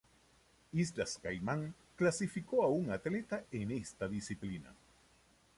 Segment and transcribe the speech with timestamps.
[0.73, 4.73] Islas Caimán clasificó a un atleta en esta disciplina.